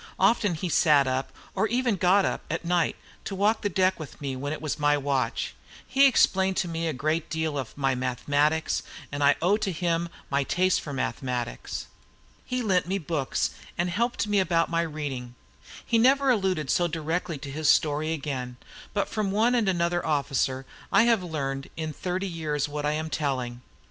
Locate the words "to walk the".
3.23-3.69